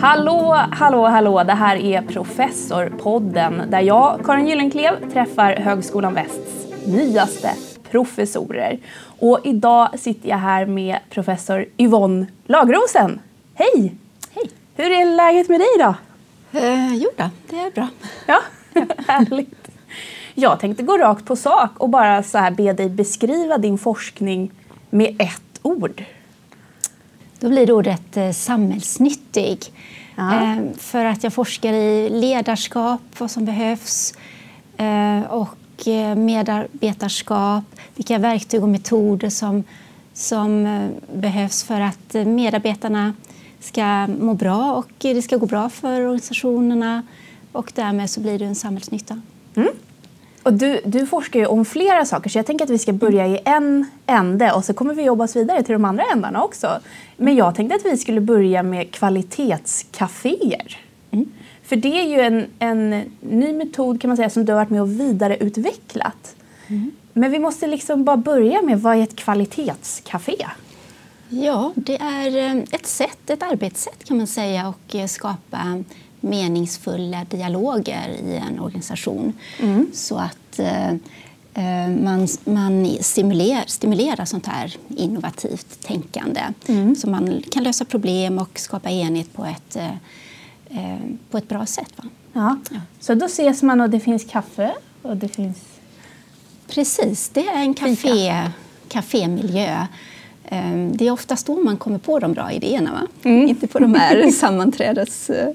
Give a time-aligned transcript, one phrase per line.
[0.00, 1.42] Hallå, hallå, hallå!
[1.44, 7.50] Det här är Professorpodden där jag, Karin Gyllenklev, träffar Högskolan Västs nyaste
[7.90, 8.78] professorer.
[9.18, 13.20] Och idag sitter jag här med professor Yvonne Lagrosen.
[13.54, 13.94] Hej!
[14.34, 14.50] Hej!
[14.76, 15.94] Hur är läget med dig idag?
[16.52, 17.88] Eh, jo då, det är bra.
[18.26, 18.40] Ja,
[19.08, 19.59] härligt.
[20.40, 24.50] Jag tänkte gå rakt på sak och bara så här be dig beskriva din forskning
[24.90, 26.04] med ett ord.
[27.40, 29.72] Då blir det ordet eh, samhällsnyttig.
[30.18, 34.14] Eh, för att jag forskar i ledarskap, vad som behövs
[34.76, 37.64] eh, och eh, medarbetarskap,
[37.94, 39.64] vilka verktyg och metoder som,
[40.12, 43.14] som eh, behövs för att medarbetarna
[43.60, 47.02] ska må bra och det ska gå bra för organisationerna
[47.52, 49.20] och därmed så blir det en samhällsnytta.
[50.42, 53.26] Och du, du forskar ju om flera saker så jag tänker att vi ska börja
[53.26, 56.80] i en ände och så kommer vi jobba oss vidare till de andra ändarna också.
[57.16, 60.78] Men jag tänkte att vi skulle börja med kvalitetscaféer.
[61.62, 64.70] För det är ju en, en ny metod kan man säga som du har varit
[64.70, 66.34] med och vidareutvecklat.
[67.12, 70.46] Men vi måste liksom bara börja med vad är ett kvalitetscafé?
[71.28, 75.84] Ja, det är eh, ett sätt, ett arbetssätt kan man säga och eh, skapa
[76.20, 79.32] meningsfulla dialoger i en organisation
[79.92, 80.90] så att eh,
[81.54, 86.40] eh, man, man stimulerar, stimulerar sånt här innovativt tänkande
[86.98, 89.94] så man kan lösa problem och skapa enhet på ett, eh,
[90.70, 91.92] eh, på ett bra sätt.
[91.96, 92.04] Va?
[92.32, 92.56] Ja.
[93.00, 95.58] Så då ses man och det finns kaffe och det finns...
[96.68, 98.50] Precis, det är en café,
[98.88, 99.86] kafémiljö.
[100.52, 103.30] Ehm, Det är oftast då man kommer på de bra idéerna, va?
[103.30, 105.48] inte på de här sammanträdes, eh,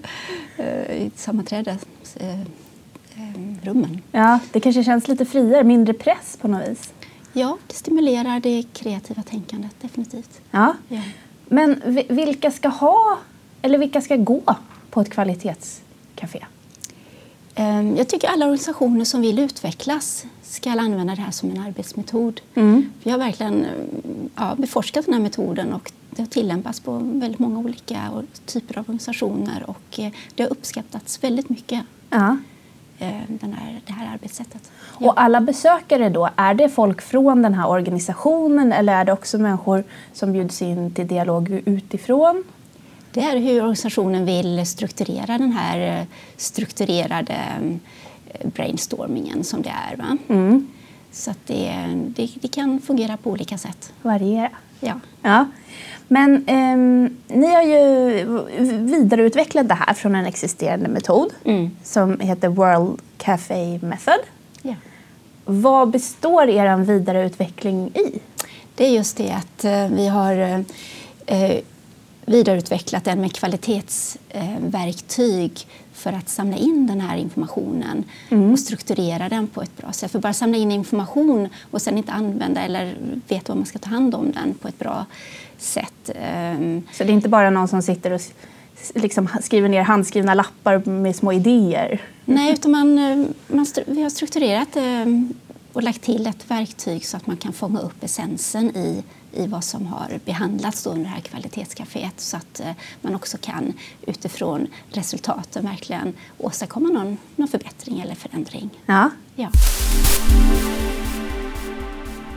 [0.57, 4.01] eh, sammanträdesrummen.
[4.11, 6.93] Ja, det kanske känns lite friare, mindre press på något vis.
[7.33, 10.41] Ja, det stimulerar det kreativa tänkandet, definitivt.
[10.51, 10.73] Ja.
[10.88, 11.01] Ja.
[11.47, 13.17] Men vi- vilka ska ha,
[13.61, 14.41] eller vilka ska gå
[14.89, 16.45] på ett kvalitetscafé?
[17.55, 22.41] Ehm, Jag tycker alla organisationer som vill utvecklas ska använda det här som en arbetsmetod.
[23.03, 23.66] Vi har verkligen
[24.35, 28.81] ja, beforskat den här metoden och det har tillämpats på väldigt många olika typer av
[28.81, 32.38] organisationer och eh, det har uppskattats väldigt mycket, Ja.
[32.99, 34.71] eh, den här, det här arbetssättet.
[34.81, 39.38] Och alla besökare då, är det folk från den här organisationen eller är det också
[39.38, 39.83] människor
[40.13, 42.44] som bjuds in till dialog utifrån?
[43.15, 46.05] Det är hur organisationen vill strukturera den här eh,
[46.37, 47.33] strukturerade
[48.33, 49.95] eh, brainstormingen som det är.
[49.95, 50.17] Va?
[51.11, 51.73] Så det,
[52.07, 53.93] det, det kan fungera på olika sätt.
[54.01, 54.49] Variera.
[54.79, 54.93] Ja.
[55.21, 55.45] Ja.
[56.07, 58.47] Men ehm, ni har ju
[58.79, 61.71] vidareutvecklat det här från en existerande metod Mm.
[61.83, 64.19] som heter World Café Method.
[64.61, 64.75] Ja.
[65.45, 68.19] Vad består er vidareutveckling i?
[68.75, 70.59] Det är just det att eh, vi har eh,
[71.25, 71.59] eh,
[72.25, 78.03] vidareutvecklat den med kvalitetsverktyg för att samla in den här informationen
[78.52, 80.12] och strukturera den på ett bra sätt.
[80.12, 82.96] För bara samla in information och sen inte använda eller
[83.28, 85.06] veta vad man ska ta hand om den på ett bra
[85.58, 86.09] sätt.
[86.16, 88.22] ehm, Så det är inte bara någon som sitter och
[88.96, 92.02] liksom skriver ner handskrivna lappar med små idéer?
[92.25, 95.06] Nej, utan man, eh, man, vi har strukturerat eh,
[95.74, 99.03] och lagt till ett verktyg så att man kan fånga upp essensen i,
[99.35, 103.73] i vad som har behandlats under det här kvalitetscaféet så att eh, man också kan
[104.01, 108.69] utifrån resultaten verkligen åstadkomma någon, någon förbättring eller förändring.
[108.85, 109.09] Ja.
[109.35, 109.50] Ja.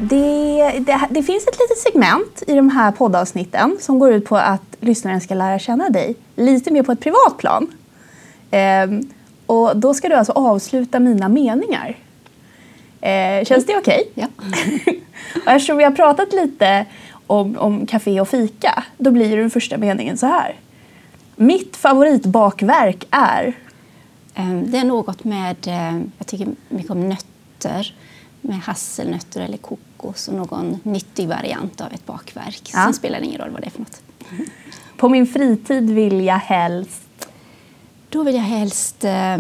[0.01, 4.37] Det, det, det finns ett litet segment i de här poddavsnitten som går ut på
[4.37, 7.67] att lyssnaren ska lära känna dig lite mer på ett privat plan.
[8.51, 9.11] Ehm,
[9.47, 11.97] och då ska du alltså avsluta mina meningar.
[13.01, 14.11] Eh, känns det okej?
[14.15, 14.27] Ja.
[15.47, 16.87] och eftersom vi har pratat lite
[17.27, 20.57] om, om café och fika, då blir den första meningen så här.
[21.37, 23.53] Mitt favoritbakverk är...
[24.35, 27.95] Eh, Det är något med, eh, jag tycker mycket om nötter,
[28.41, 32.71] med hasselnötter eller kokos och någon nyttig variant av ett bakverk.
[32.73, 32.85] Ja.
[32.85, 34.03] Sen spelar det ingen roll vad det är för något.
[34.97, 37.29] På min fritid vill jag helst...
[38.11, 39.39] Då vill jag helst eh,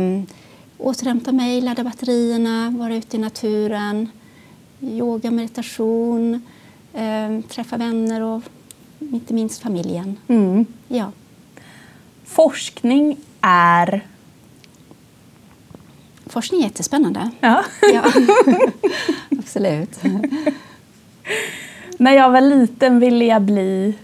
[0.79, 4.09] återhämta mig, ladda batterierna, vara ute i naturen,
[4.81, 6.43] yoga, meditation,
[6.95, 8.43] eh, träffa vänner och
[8.99, 10.17] inte minst familjen.
[10.29, 10.67] Mm.
[10.89, 11.13] Ja.
[12.25, 14.07] Forskning är...
[16.27, 17.31] Forskning är jättespännande.
[17.41, 17.65] Ja.
[17.95, 18.13] Ja.
[19.39, 19.99] Absolut.
[21.99, 23.95] När jag var liten ville jag bli...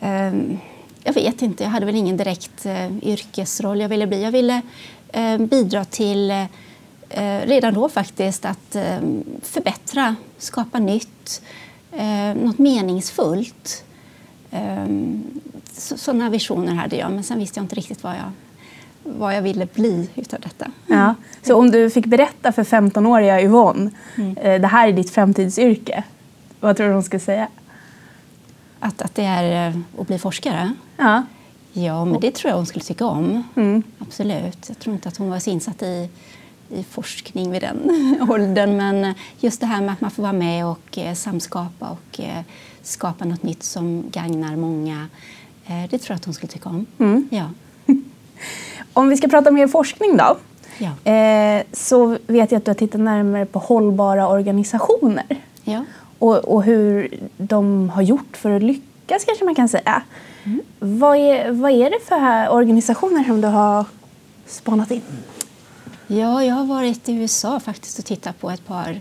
[0.00, 0.58] Ehm,
[1.04, 4.22] Jag vet inte, jag hade väl ingen direkt eh, yrkesroll jag ville bli.
[4.22, 4.62] Jag ville
[5.12, 6.44] eh, bidra till eh,
[7.44, 8.98] redan då faktiskt att eh,
[9.42, 11.42] förbättra, skapa nytt,
[11.92, 13.84] eh, något meningsfullt.
[14.50, 14.86] Eh,
[15.72, 18.30] sådana visioner hade jag, men sen visste jag inte riktigt vad jag,
[19.02, 20.64] vad jag ville bli utav detta.
[20.64, 20.98] Mm.
[20.98, 21.14] Ja.
[21.42, 24.36] Så om du fick berätta för 15-åriga Yvonne, mm.
[24.36, 26.04] Eh, det här är ditt framtidsyrke,
[26.60, 27.48] vad tror du hon skulle säga?
[28.80, 30.72] Att, att det är eh, att bli forskare?
[30.96, 31.22] Ja.
[31.72, 33.42] Ja, men det tror jag hon skulle tycka om.
[33.56, 33.82] Mm.
[33.98, 34.68] Absolut.
[34.68, 36.08] Jag tror inte att hon var så insatt i,
[36.70, 37.90] i forskning vid den
[38.30, 38.76] åldern.
[38.76, 42.42] Men just det här med att man får vara med och eh, samskapa och eh,
[42.82, 45.08] skapa något nytt som gagnar många.
[45.66, 46.86] Eh, det tror jag att hon skulle tycka om.
[46.98, 47.28] Mm.
[47.30, 47.50] Ja.
[48.92, 50.36] Om vi ska prata mer forskning då.
[50.78, 51.12] Ja.
[51.12, 55.36] Eh, så vet jag att du har tittat närmare på hållbara organisationer.
[55.64, 55.84] Ja.
[56.18, 60.02] Och, och hur de har gjort för att lyckas kanske man kan säga.
[60.44, 60.60] Mm.
[60.78, 63.84] Vad, är, vad är det för organisationer som du har
[64.46, 65.02] spanat in?
[66.10, 69.00] Ja, jag har varit i USA faktiskt och tittat på ett par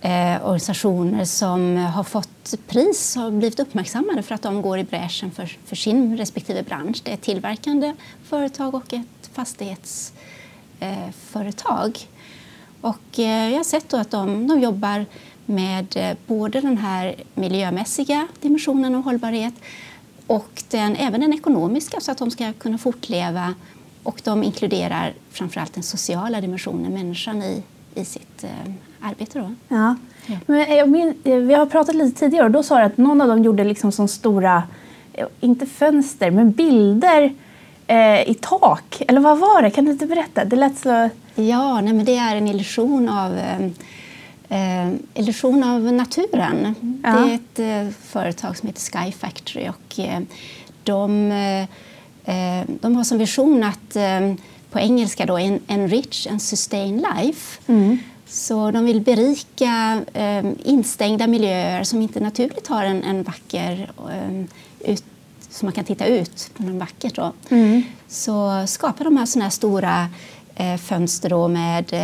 [0.00, 5.30] eh, organisationer som har fått pris och blivit uppmärksammade för att de går i bräschen
[5.30, 7.00] för, för sin respektive bransch.
[7.04, 7.94] Det är ett tillverkande
[8.24, 11.86] företag och ett fastighetsföretag.
[11.86, 11.92] Eh,
[12.80, 15.06] och eh, jag har sett att de, de jobbar
[15.46, 19.54] med eh, både den här miljömässiga dimensionen av hållbarhet
[20.26, 23.54] och den, även den ekonomiska så att de ska kunna fortleva.
[24.02, 27.62] Och de inkluderar framförallt den sociala dimensionen, människan i,
[27.94, 29.38] i sitt eh, arbete.
[29.38, 29.54] Då.
[29.68, 29.96] Ja.
[30.26, 30.36] ja.
[30.46, 33.42] Men min, vi har pratat lite tidigare och då sa du att någon av dem
[33.42, 34.62] gjorde liksom som stora,
[35.12, 37.34] eh, inte fönster, men bilder
[37.86, 39.02] eh, i tak.
[39.08, 39.70] Eller vad var det?
[39.70, 40.44] Kan du inte berätta?
[40.44, 41.08] Det lät så...
[41.34, 43.60] Ja, nej, men det är en illusion av eh,
[44.50, 46.74] eh, illusion av naturen.
[47.02, 47.10] Ja.
[47.10, 50.20] Det är ett eh, företag som heter Sky Factory och eh,
[50.84, 51.68] de, eh,
[52.80, 54.34] de har som vision att eh,
[54.70, 57.60] på engelska då en, enrich and sustain life.
[57.66, 57.98] Mm.
[58.26, 60.02] Så de vill berika
[60.64, 63.90] instängda miljöer som inte naturligt har en, en vacker
[64.80, 65.04] ut,
[65.48, 67.14] som man kan titta ut på något vackert.
[67.14, 67.32] Då.
[67.48, 67.82] Mm.
[68.08, 70.08] Så skapa de här, såna här stora
[70.78, 71.94] fönster då med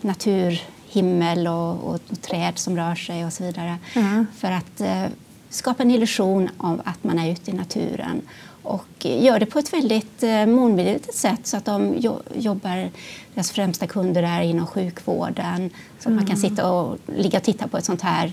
[0.00, 3.78] natur himmel och, och, och, träd som rör sig och så vidare.
[3.94, 4.26] Mm.
[4.36, 5.04] För att eh,
[5.48, 8.22] skapa en illusion av att man är ute i naturen
[8.62, 12.90] och gör det på ett väldigt eh, målmedvetet sätt så att de jo jobbar,
[13.34, 16.16] deras främsta kunder är inom sjukvården så att mm.
[16.16, 18.32] man kan sitta och ligga och titta på ett sånt här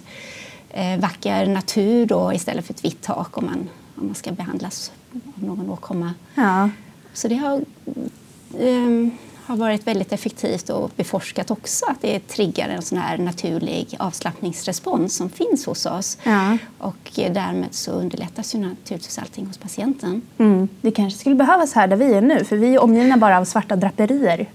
[0.70, 4.92] eh, vacker natur då, istället för ett vitt tak om man, om man ska behandlas
[5.14, 6.14] av någon åkomma.
[6.36, 6.70] Ja.
[7.14, 7.62] Så det har
[8.60, 9.10] eh,
[9.50, 15.16] har varit väldigt effektivt och beforskat också att det triggar en sån här naturlig avslappningsrespons
[15.16, 16.18] som finns hos oss.
[16.24, 16.58] Ja.
[16.78, 20.22] Och därmed så underlättas ju naturligtvis allting hos patienten.
[20.38, 20.68] Mm.
[20.82, 23.46] Det kanske skulle behövas här där vi är nu för vi är omgivna bara av
[23.46, 24.46] svarta draperier.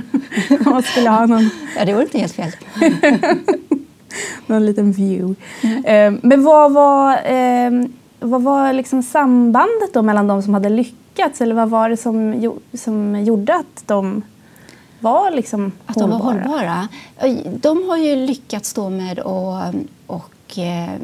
[0.64, 1.50] man skulle ha någon...
[1.76, 2.52] Ja, det vore inte helt fel.
[4.46, 5.34] någon liten view.
[5.62, 6.20] Mm.
[6.22, 11.40] Men vad var, ehm, vad var liksom sambandet då mellan de som hade lyckats lyckats?
[11.40, 14.22] Eller vad var det som, som gjorde att de
[15.00, 16.88] var liksom Att de var hållbara?
[17.46, 19.74] De har ju lyckats då med att
[20.06, 20.98] och, eh,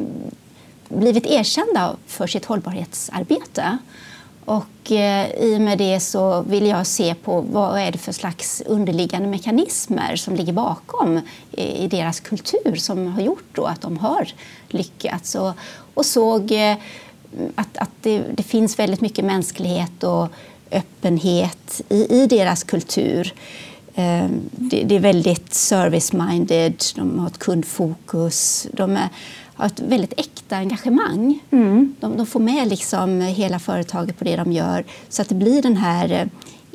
[0.89, 3.79] blivit erkända för sitt hållbarhetsarbete.
[4.45, 8.13] Och eh, I och med det så vill jag se på vad är det för
[8.13, 11.21] slags underliggande mekanismer som ligger bakom
[11.53, 14.29] i, i deras kultur som har gjort att de har
[14.69, 15.35] lyckats.
[15.35, 15.53] Och,
[15.95, 16.77] och såg eh,
[17.55, 20.29] att, att det, det, finns väldigt mycket mänsklighet och
[20.71, 23.35] öppenhet i, i deras kultur.
[23.95, 28.67] Eh, det, det, är väldigt service-minded, de har ett kundfokus.
[28.73, 29.09] De är,
[29.55, 31.41] har ett väldigt äkta engagemang.
[31.51, 31.95] Mm.
[32.01, 35.63] De, de, får med liksom hela företaget på det de gör så att det blir
[35.63, 36.27] den här eh,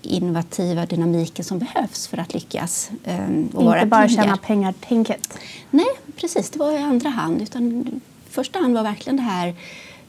[0.02, 2.90] innovativa dynamiken som behövs för att lyckas.
[3.04, 3.20] Eh,
[3.54, 5.38] och Inte bara tjäna pengar-tänket?
[5.72, 6.50] Nej, precis.
[6.50, 7.42] Det var i andra hand.
[7.42, 7.86] Utan
[8.30, 9.56] första hand var verkligen det här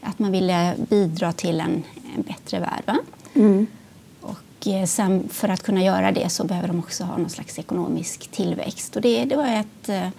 [0.06, 1.82] att man ville bidra till en,
[2.16, 2.98] en bättre värld.
[3.34, 3.66] Mm.
[4.20, 7.58] Och eh, sen för att kunna göra det så behöver de också ha någon slags
[7.58, 8.96] ekonomisk tillväxt.
[8.96, 10.12] Och det, det var ett, ett,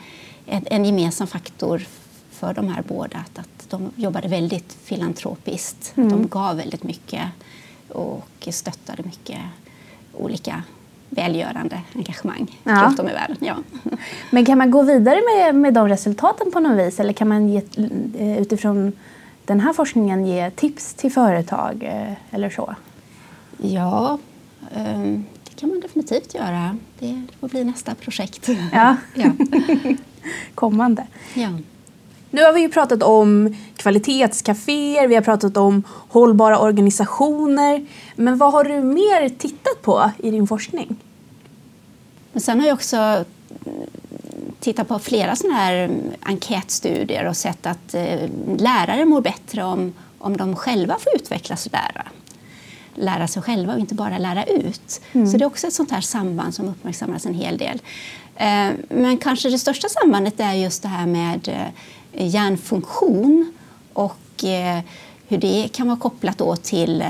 [0.45, 1.87] eh, en gemensam faktor
[2.31, 3.17] för de här båda.
[3.17, 5.93] Att, att de jobbade väldigt filantropiskt.
[5.95, 6.09] Mm.
[6.09, 7.23] De gav väldigt mycket
[7.89, 9.39] och stöttade mycket
[10.13, 10.63] olika
[11.09, 12.83] välgörande engagemang ja.
[12.85, 13.37] runt om i världen.
[13.39, 13.55] Ja.
[14.31, 17.49] Men kan man gå vidare med, med de resultaten på något vis eller kan man
[17.49, 17.61] ge,
[18.17, 18.93] eh, utifrån
[19.47, 22.75] den här forskningen ge tips till företag eh, eller så?
[23.57, 24.17] Ja,
[24.75, 26.77] ehm, det kan man definitivt göra.
[26.99, 28.49] Det får bli nästa projekt.
[28.73, 28.95] Ja.
[29.13, 29.31] ja.
[30.55, 31.07] Kommande.
[31.33, 31.49] Ja.
[32.31, 37.85] Nu har vi ju pratat om kvalitetscaféer, vi har pratat om hållbara organisationer.
[38.15, 40.95] Men vad har du mer tittat på i din forskning?
[42.31, 43.25] Men sen har jag också
[44.67, 45.89] tittat på flera såna här
[46.21, 51.71] enkätstudier och sett att eh, lärare mår bättre om, om de själva får utvecklas och
[51.71, 52.07] lära.
[52.95, 55.01] Lära sig själva och inte bara lära ut.
[55.13, 55.27] Mm.
[55.27, 57.81] Så det är också ett sånt här samband som uppmärksammas en hel del.
[58.35, 61.71] Eh, men kanske det största sambandet är just det här med
[62.13, 63.53] eh, hjärnfunktion
[63.93, 64.17] och
[65.27, 67.03] hur det kan vara kopplat då till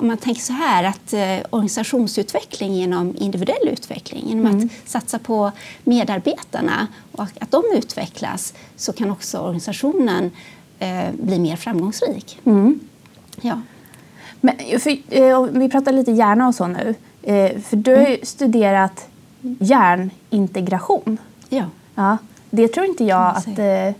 [0.00, 1.14] om man tänker så här att
[1.50, 4.70] organisationsutveckling genom individuell utveckling, genom mm.
[4.84, 5.52] att satsa på
[5.84, 10.30] medarbetarna och att de utvecklas så kan också organisationen
[11.12, 12.40] bli mer framgångsrik.
[12.44, 12.80] Mm.
[13.40, 13.60] Ja.
[14.40, 16.94] Men, för, vi pratar lite hjärna och så nu.
[17.62, 18.20] För du har ju mm.
[18.22, 19.08] studerat
[19.58, 21.18] hjärnintegration.
[21.48, 21.64] Ja.
[21.94, 22.18] ja.
[22.50, 23.94] Det tror inte jag att eh,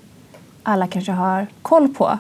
[0.69, 2.19] alla kanske har koll på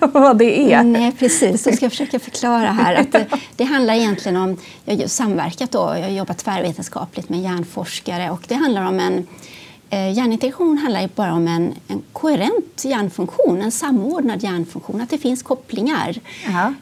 [0.00, 0.82] vad det är.
[0.82, 1.66] Nej, precis.
[1.66, 2.94] Jag ska försöka förklara här.
[2.94, 7.40] Att det, det handlar egentligen om, jag har samverkat då, jag har jobbat tvärvetenskapligt med
[7.40, 9.26] hjärnforskare och det handlar om en
[9.90, 15.42] eh, Hjärnintegration handlar bara om en, en koherent hjärnfunktion, en samordnad hjärnfunktion, att det finns
[15.42, 16.14] kopplingar.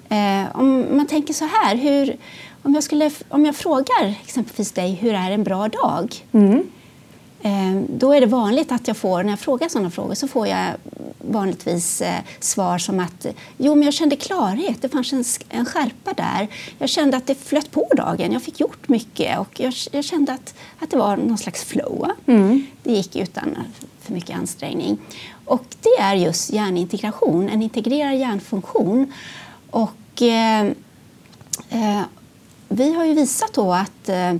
[0.08, 2.16] Eh, om man tänker så här, hur,
[2.62, 6.14] om jag, skulle, om jag frågar exempelvis dig hur är en bra dag?
[6.32, 6.62] Mm.
[7.44, 10.46] Eh, då är det vanligt att jag får, när jag frågar sådana frågor så får
[10.48, 10.66] jag
[11.18, 16.12] vanligtvis eh, svar som att jo, men jag kände klarhet, det fanns en, en skärpa
[16.12, 16.48] där.
[16.78, 20.32] Jag kände att det flöt på dagen, jag fick gjort mycket och jag, jag kände
[20.32, 22.10] att, att det var någon slags flow.
[22.26, 22.66] Mm.
[22.82, 23.56] Det gick utan
[24.00, 24.98] för mycket ansträngning.
[25.44, 29.12] Och det är just hjärnintegration, en integrerad hjärnfunktion.
[29.70, 30.66] Och, eh,
[31.68, 32.02] eh
[32.68, 34.34] vi har ju visat då att, eh,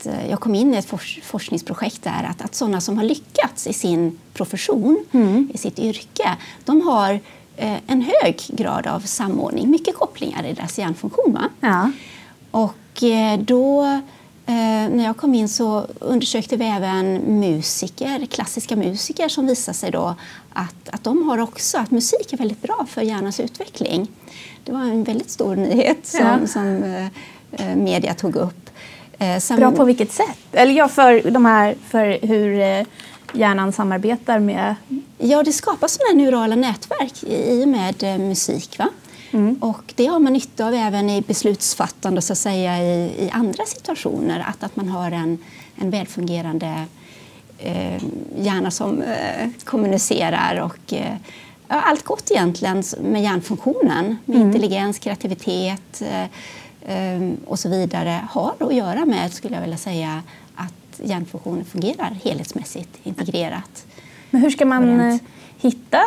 [0.00, 3.66] att eh, jag kom in i ett forskningsprojekt där att, att sådana som har lyckats
[3.66, 5.50] i sin profession, mm.
[5.54, 7.20] i sitt yrke, de har
[7.56, 11.38] eh, en hög grad av samordning, mycket kopplingar i deras hjärnfunktion.
[11.60, 11.92] Ja.
[12.50, 12.76] Och
[13.38, 14.00] då
[14.90, 20.14] när jag kom in så undersökte vi även musiker, klassiska musiker som visade sig då
[20.52, 24.08] att, att de har också, att musik är väldigt bra för hjärnans utveckling.
[24.64, 26.46] Det var en väldigt stor nyhet som, ja.
[26.46, 26.82] som
[27.52, 28.59] eh, media tog upp.
[29.20, 29.56] Eh.
[29.56, 30.38] Bra på vilket sätt?
[30.52, 32.86] Eller ja, för, de här, för hur eh,
[33.32, 34.74] hjärnan samarbetar med...
[35.18, 38.78] Ja, det skapas sådana neurala nätverk i med eh, musik.
[38.78, 38.88] Va?
[39.30, 39.54] Mm.
[39.60, 43.64] Och det har man nytta av även i beslutsfattande så att säga, i, i andra
[43.64, 44.44] situationer.
[44.48, 45.38] Att, att man har en,
[45.76, 46.84] en välfungerande
[47.58, 48.02] eh,
[48.38, 51.14] hjärna som eh, kommunicerar och eh,
[51.68, 54.18] allt gott egentligen med hjärnfunktionen.
[54.24, 54.48] Med mm.
[54.48, 56.24] intelligens, kreativitet, eh,
[57.44, 60.22] och så vidare har att göra med, skulle jag vilja säga,
[60.54, 63.86] att hjärnfunktionen fungerar helhetsmässigt integrerat.
[64.30, 65.16] Men hur ska man eh,
[65.58, 66.02] hitta,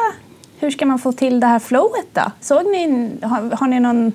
[0.59, 2.31] hur ska man få till det här flowet då?
[2.41, 4.11] Såg ni, har, har ni någon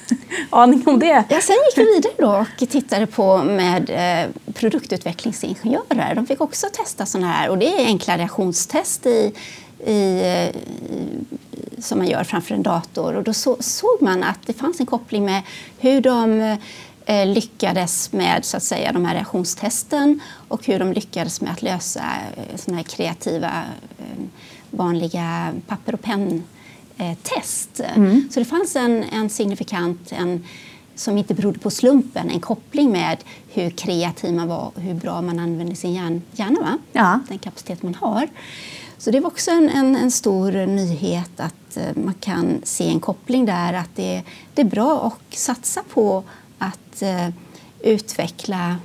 [0.50, 1.24] aning om det?
[1.28, 6.14] Ja, sen gick vi vidare då och tittade på med eh, produktutvecklingsingenjörer.
[6.14, 9.32] De fick också testa sådana här, och det är enkla reaktionstest i,
[9.86, 11.47] i, i
[11.80, 13.14] som man gör framför en dator.
[13.14, 15.42] Och då så, såg man att det fanns en koppling med
[15.78, 16.58] hur de
[17.08, 21.62] eh, lyckades med så att säga, de här reaktionstesten och hur de lyckades med att
[21.62, 22.04] lösa
[22.36, 23.64] eh, såna här kreativa
[23.98, 24.24] eh,
[24.70, 27.80] vanliga papper och penn-test.
[27.94, 28.28] Mm.
[28.30, 30.44] Så det fanns en, en signifikant, en,
[30.94, 33.18] som inte berodde på slumpen, en koppling med
[33.48, 37.20] hur kreativ man var och hur bra man använde sin hjärn, hjärna, ja.
[37.28, 38.28] den kapacitet man har.
[38.98, 43.00] Så det var också en, en, en, stor nyhet att eh, man kan se en
[43.00, 43.72] koppling där.
[43.72, 44.22] Att det,
[44.54, 46.24] det är bra att satsa på
[46.58, 47.28] att uh,
[47.80, 48.76] utveckla,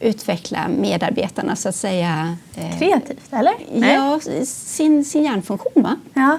[0.00, 2.36] utveckla medarbetarna så att säga.
[2.58, 3.54] Uh, Kreativt, eller?
[3.74, 5.82] Ja, sin, sin hjärnfunktion.
[5.82, 5.96] Va?
[6.14, 6.38] Ja.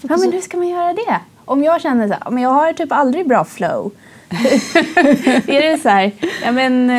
[0.00, 1.20] ja, men hur ska man göra det?
[1.44, 3.92] Om jag känner så här, men jag har typ aldrig bra flow.
[5.46, 6.12] är det så här,
[6.44, 6.90] ja men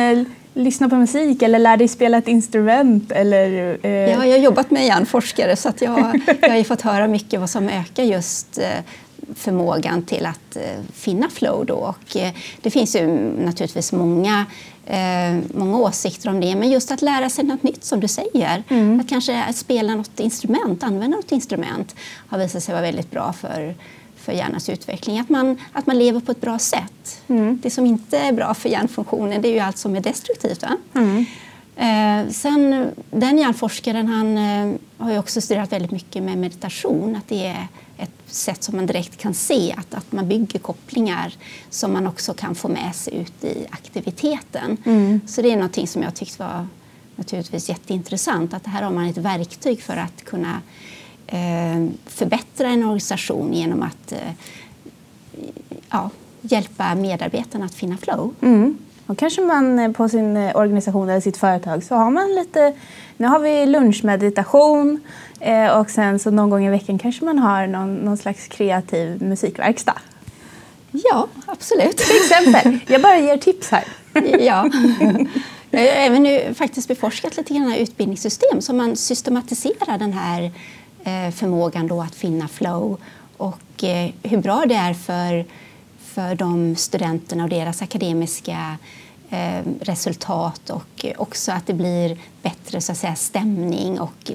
[0.60, 3.12] lyssna på musik eller lär dig spela ett instrument?
[3.12, 3.90] Eller, eh...
[3.90, 5.98] Ja, jag har jobbat med hjärnforskare så att jag,
[6.40, 8.64] jag har fått höra mycket vad som ökar just eh,
[9.34, 11.66] förmågan till att eh, finna flow.
[11.66, 11.74] Då.
[11.74, 13.06] Och, eh, det finns ju
[13.44, 14.46] naturligtvis många,
[14.86, 18.62] eh, många åsikter om det, men just att lära sig något nytt som du säger,
[18.68, 19.00] mm.
[19.00, 21.94] att kanske spela något instrument, använda något instrument
[22.28, 23.74] har visat sig vara väldigt bra för
[24.20, 25.18] för hjärnans utveckling.
[25.18, 27.22] Att man, att man lever på ett bra sätt.
[27.28, 27.58] Mm.
[27.62, 30.64] Det som inte är bra för hjärnfunktionen det är ju allt som är destruktivt.
[30.94, 31.24] Mm.
[31.76, 37.16] Eh, sen, den hjärnforskaren han, eh, har ju också studerat väldigt mycket med meditation.
[37.16, 41.34] Att det är ett sätt som man direkt kan se, att, att man bygger kopplingar
[41.70, 44.76] som man också kan få med sig ut i aktiviteten.
[44.84, 45.20] Mm.
[45.26, 46.66] Så det är någonting som jag tyckte var
[47.16, 48.54] naturligtvis jätteintressant.
[48.54, 50.60] Att här har man ett verktyg för att kunna
[52.06, 54.18] förbättra en organisation genom att eh,
[55.90, 56.10] ja,
[56.40, 58.34] hjälpa medarbetarna att finna flow.
[58.40, 58.78] Mm.
[59.06, 62.72] Då kanske man eh, på sin eh, organisation eller sitt företag så har man lite,
[63.16, 65.00] nu har vi lunchmeditation
[65.40, 69.22] eh, och sen så någon gång i veckan kanske man har någon, någon slags kreativ
[69.22, 69.98] musikverkstad.
[70.90, 71.96] Ja, absolut.
[71.96, 72.78] Till exempel.
[72.86, 73.84] Jag bara ger tips här.
[74.40, 74.70] ja.
[75.70, 80.52] Jag har även nu faktiskt beforskat lite grann utbildningssystem så man systematiserar den här
[81.04, 82.96] Eh, förmågan då att finna flow
[83.36, 85.44] och eh, hur bra det är för
[85.98, 88.76] för de studenterna och deras akademiska
[89.30, 94.30] eh, resultat och också att det blir bättre så att säga, stämning och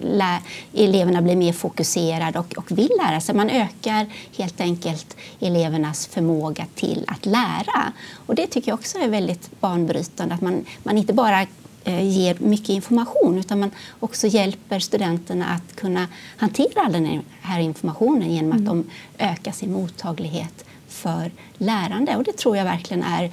[0.73, 3.35] eleverna blir mer fokuserade och, och vill lära sig.
[3.35, 4.07] Man ökar
[4.37, 7.93] helt enkelt elevernas förmåga till att lära.
[8.25, 11.45] Och det tycker jag också är väldigt banbrytande, att man, man inte bara
[11.85, 18.31] ger mycket information utan man också hjälper studenterna att kunna hantera all den här informationen
[18.31, 18.65] genom att mm.
[18.65, 18.85] de
[19.23, 22.15] ökar sin mottaglighet för lärande.
[22.15, 23.23] Och det tror jag verkligen är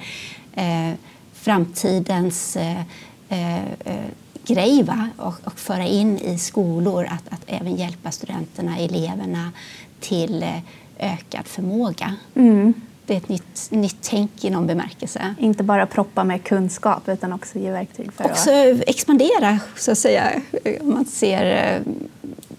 [0.53, 0.95] eh,
[1.33, 2.81] framtidens eh,
[3.29, 4.05] eh,
[4.45, 5.09] grej va?
[5.17, 9.51] Och, och, föra in i skolor att, att även hjälpa studenterna, eleverna
[9.99, 10.59] till eh,
[10.99, 12.15] ökad förmåga.
[12.35, 12.73] Mm.
[13.05, 15.35] Det är ett nytt, nytt tänk i någon bemärkelse.
[15.39, 18.89] Inte bara proppa med kunskap utan också ge verktyg för också att...
[18.89, 20.41] expandera, så att säga.
[20.81, 21.93] Man ser eh,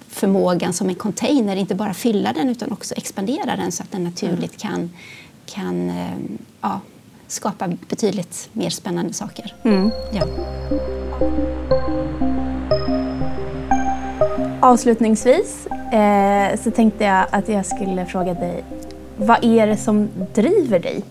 [0.09, 4.05] förmågan som en container, inte bara fylla den utan också expandera den så att den
[4.05, 4.91] naturligt kan,
[5.47, 6.17] kan eh,
[6.61, 6.81] ja,
[7.27, 9.55] skapa betydligt mer spännande saker.
[9.65, 9.91] Mm.
[10.13, 10.27] Ja.
[14.61, 18.65] Avslutningsvis eh, så tänkte jag att jag skulle fråga dig,
[19.17, 21.03] vad är det som driver dig?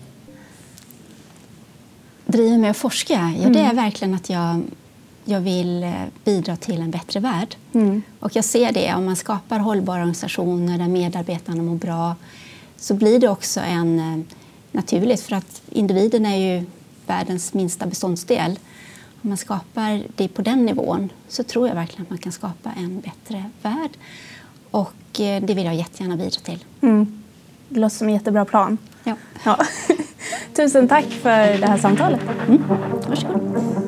[2.26, 3.14] Driver mig att forska?
[3.14, 3.52] Ja, mm.
[3.52, 4.62] det är verkligen att jag
[5.24, 5.92] jag vill eh,
[6.24, 7.56] bidra till en bättre värld.
[7.72, 8.02] Mm.
[8.20, 12.16] Och jag ser det, om man skapar hållbara organisationer där medarbetarna mår bra
[12.76, 14.36] så blir det också en eh,
[14.72, 16.66] naturligt för att individen är ju
[17.06, 18.58] världens minsta beståndsdel.
[19.22, 22.72] Om man skapar det på den nivån så tror jag verkligen att man kan skapa
[22.76, 23.90] en bättre värld.
[24.70, 26.64] Och eh, det vill jag jättegärna bidra till.
[26.80, 27.23] Mm.
[27.68, 28.78] Det låter som en jättebra plan.
[29.04, 29.14] Ja.
[29.44, 29.58] ja.
[30.56, 32.20] Tusen tack för det här samtalet.
[32.48, 32.62] Mm.
[33.08, 33.83] Varsågod.